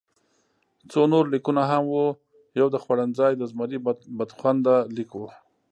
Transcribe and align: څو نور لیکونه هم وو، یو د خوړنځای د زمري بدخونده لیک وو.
څو 0.91 1.01
نور 1.11 1.25
لیکونه 1.33 1.61
هم 1.69 1.83
وو، 1.91 2.05
یو 2.59 2.67
د 2.73 2.77
خوړنځای 2.83 3.31
د 3.37 3.43
زمري 3.51 3.77
بدخونده 4.17 4.75
لیک 4.97 5.11
وو. 5.15 5.29